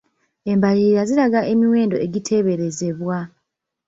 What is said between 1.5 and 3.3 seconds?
emiwendo egiteeberezebwa.